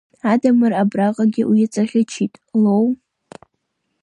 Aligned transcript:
Адамыр 0.31 0.73
абраҟагьы 0.81 1.43
уиҵаӷьычит, 1.49 2.33
Лоу. 2.61 2.85